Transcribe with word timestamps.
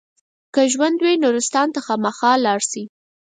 که 0.53 0.61
ژوندي 0.71 1.01
وئ 1.05 1.15
نورستان 1.23 1.67
ته 1.73 1.79
خامخا 1.85 2.31
لاړ 2.45 2.59
شئ. 2.69 2.83